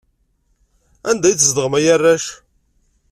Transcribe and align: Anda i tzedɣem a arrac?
Anda 1.09 1.27
i 1.29 1.35
tzedɣem 1.35 1.73
a 1.77 1.79
arrac? 1.93 2.25